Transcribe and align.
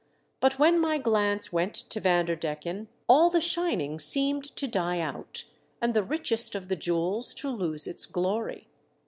But 0.39 0.57
when 0.57 0.79
my 0.79 0.97
glance 0.97 1.53
went 1.53 1.75
to 1.75 1.99
Van 1.99 2.25
derdecken, 2.25 2.87
all 3.07 3.29
the 3.29 3.39
shining 3.39 3.99
seemed 3.99 4.45
to 4.55 4.67
die 4.67 4.99
out, 4.99 5.43
and 5.79 5.93
the 5.93 6.01
richest 6.03 6.55
of 6.55 6.69
the 6.69 6.75
jewels 6.75 7.35
to 7.35 7.49
lose 7.51 7.85
its 7.85 8.07
glory. 8.07 8.67